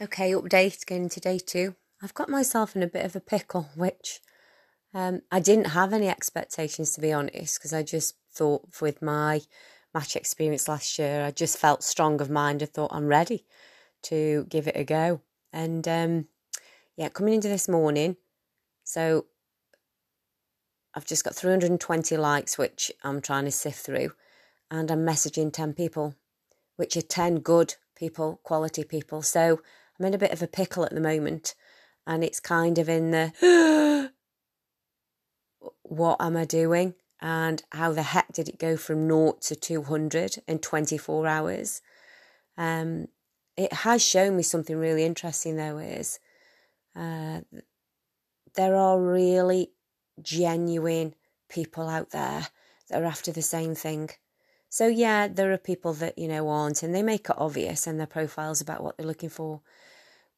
Okay, 0.00 0.30
update 0.30 0.86
going 0.86 1.04
into 1.04 1.18
day 1.18 1.40
two. 1.40 1.74
I've 2.00 2.14
got 2.14 2.28
myself 2.28 2.76
in 2.76 2.84
a 2.84 2.86
bit 2.86 3.04
of 3.04 3.16
a 3.16 3.20
pickle, 3.20 3.68
which 3.74 4.20
um, 4.94 5.22
I 5.32 5.40
didn't 5.40 5.70
have 5.70 5.92
any 5.92 6.08
expectations 6.08 6.92
to 6.92 7.00
be 7.00 7.12
honest, 7.12 7.58
because 7.58 7.72
I 7.72 7.82
just 7.82 8.14
thought 8.32 8.80
with 8.80 9.02
my 9.02 9.40
match 9.92 10.14
experience 10.14 10.68
last 10.68 11.00
year, 11.00 11.24
I 11.24 11.32
just 11.32 11.58
felt 11.58 11.82
strong 11.82 12.20
of 12.20 12.30
mind. 12.30 12.62
I 12.62 12.66
thought 12.66 12.92
I'm 12.92 13.08
ready 13.08 13.44
to 14.02 14.46
give 14.48 14.68
it 14.68 14.76
a 14.76 14.84
go. 14.84 15.20
And 15.52 15.88
um, 15.88 16.26
yeah, 16.96 17.08
coming 17.08 17.34
into 17.34 17.48
this 17.48 17.68
morning, 17.68 18.18
so 18.84 19.26
I've 20.94 21.06
just 21.06 21.24
got 21.24 21.34
320 21.34 22.16
likes, 22.16 22.56
which 22.56 22.92
I'm 23.02 23.20
trying 23.20 23.46
to 23.46 23.50
sift 23.50 23.84
through, 23.84 24.12
and 24.70 24.92
I'm 24.92 25.04
messaging 25.04 25.52
10 25.52 25.72
people, 25.72 26.14
which 26.76 26.96
are 26.96 27.02
10 27.02 27.40
good 27.40 27.74
people, 27.96 28.38
quality 28.44 28.84
people. 28.84 29.22
So 29.22 29.60
I'm 29.98 30.06
in 30.06 30.14
a 30.14 30.18
bit 30.18 30.32
of 30.32 30.42
a 30.42 30.46
pickle 30.46 30.84
at 30.84 30.94
the 30.94 31.00
moment, 31.00 31.54
and 32.06 32.22
it's 32.22 32.40
kind 32.40 32.78
of 32.78 32.88
in 32.88 33.10
the 33.10 34.10
what 35.82 36.16
am 36.20 36.36
I 36.36 36.44
doing? 36.44 36.94
And 37.20 37.62
how 37.72 37.92
the 37.92 38.02
heck 38.02 38.32
did 38.32 38.48
it 38.48 38.60
go 38.60 38.76
from 38.76 39.08
naught 39.08 39.42
to 39.42 39.56
200 39.56 40.36
in 40.46 40.60
24 40.60 41.26
hours? 41.26 41.82
Um, 42.56 43.08
it 43.56 43.72
has 43.72 44.04
shown 44.04 44.36
me 44.36 44.44
something 44.44 44.76
really 44.76 45.04
interesting, 45.04 45.56
though, 45.56 45.78
is 45.78 46.20
uh, 46.94 47.40
there 48.54 48.76
are 48.76 49.00
really 49.00 49.72
genuine 50.22 51.14
people 51.48 51.88
out 51.88 52.10
there 52.10 52.46
that 52.88 53.02
are 53.02 53.06
after 53.06 53.32
the 53.32 53.42
same 53.42 53.74
thing. 53.74 54.10
So, 54.68 54.86
yeah, 54.86 55.28
there 55.28 55.52
are 55.52 55.58
people 55.58 55.94
that, 55.94 56.18
you 56.18 56.28
know, 56.28 56.48
aren't, 56.48 56.82
and 56.82 56.94
they 56.94 57.02
make 57.02 57.30
it 57.30 57.36
obvious 57.38 57.86
in 57.86 57.96
their 57.96 58.06
profiles 58.06 58.60
about 58.60 58.82
what 58.82 58.96
they're 58.96 59.06
looking 59.06 59.30
for. 59.30 59.62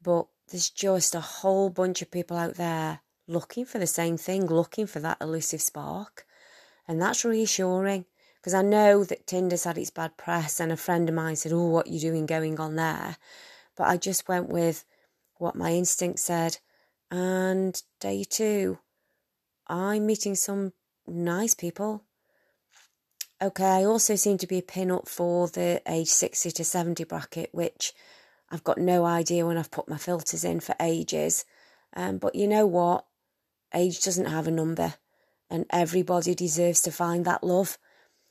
But 0.02 0.26
there's 0.50 0.70
just 0.70 1.14
a 1.14 1.20
whole 1.20 1.70
bunch 1.70 2.00
of 2.00 2.10
people 2.10 2.36
out 2.36 2.54
there 2.54 3.00
looking 3.26 3.64
for 3.64 3.78
the 3.78 3.86
same 3.86 4.16
thing, 4.16 4.46
looking 4.46 4.86
for 4.86 5.00
that 5.00 5.18
elusive 5.20 5.62
spark. 5.62 6.26
And 6.86 7.00
that's 7.00 7.24
reassuring 7.24 8.06
because 8.36 8.54
I 8.54 8.62
know 8.62 9.04
that 9.04 9.26
Tinder's 9.26 9.64
had 9.64 9.78
its 9.78 9.90
bad 9.90 10.16
press, 10.16 10.60
and 10.60 10.72
a 10.72 10.76
friend 10.76 11.08
of 11.08 11.14
mine 11.14 11.36
said, 11.36 11.52
Oh, 11.52 11.66
what 11.66 11.88
you 11.88 12.00
doing 12.00 12.26
going 12.26 12.58
on 12.58 12.76
there? 12.76 13.16
But 13.76 13.88
I 13.88 13.96
just 13.96 14.28
went 14.28 14.48
with 14.48 14.84
what 15.36 15.54
my 15.54 15.72
instinct 15.72 16.18
said. 16.20 16.58
And 17.10 17.80
day 18.00 18.24
two, 18.24 18.78
I'm 19.66 20.06
meeting 20.06 20.34
some 20.34 20.72
nice 21.06 21.54
people. 21.54 22.04
Okay, 23.42 23.64
I 23.64 23.84
also 23.84 24.16
seem 24.16 24.36
to 24.38 24.46
be 24.46 24.58
a 24.58 24.62
pin 24.62 24.90
up 24.90 25.08
for 25.08 25.48
the 25.48 25.80
age 25.88 26.08
60 26.08 26.50
to 26.50 26.62
70 26.62 27.04
bracket, 27.04 27.48
which 27.52 27.94
I've 28.50 28.64
got 28.64 28.76
no 28.76 29.06
idea 29.06 29.46
when 29.46 29.56
I've 29.56 29.70
put 29.70 29.88
my 29.88 29.96
filters 29.96 30.44
in 30.44 30.60
for 30.60 30.74
ages. 30.78 31.46
Um, 31.96 32.18
but 32.18 32.34
you 32.34 32.46
know 32.46 32.66
what? 32.66 33.06
Age 33.72 34.02
doesn't 34.02 34.26
have 34.26 34.46
a 34.46 34.50
number, 34.50 34.94
and 35.48 35.64
everybody 35.70 36.34
deserves 36.34 36.82
to 36.82 36.92
find 36.92 37.24
that 37.24 37.42
love. 37.42 37.78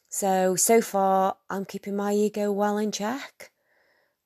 So, 0.09 0.55
so 0.55 0.79
far, 0.79 1.37
I'm 1.49 1.65
keeping 1.65 1.95
my 1.95 2.13
ego 2.13 2.51
well 2.51 2.77
in 2.77 2.91
check, 2.91 3.49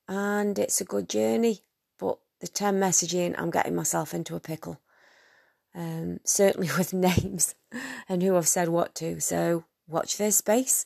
and 0.10 0.60
it's 0.60 0.82
a 0.82 0.86
good 0.86 1.08
journey. 1.08 1.62
But 1.98 2.20
the 2.42 2.48
10 2.48 2.78
messaging, 2.78 3.36
I'm 3.38 3.52
getting 3.52 3.76
myself 3.76 4.14
into 4.14 4.36
a 4.36 4.42
pickle. 4.42 4.82
Um, 5.74 6.20
certainly 6.26 6.68
with 6.78 6.92
names 6.92 7.56
and 8.10 8.22
who 8.22 8.36
I've 8.36 8.50
said 8.50 8.68
what 8.68 8.94
to. 8.96 9.22
So, 9.22 9.64
watch 9.88 10.18
this 10.18 10.38
space. 10.38 10.86